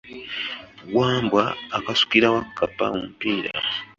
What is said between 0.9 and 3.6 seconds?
Wambwa akasukira Wakkapa omupiira.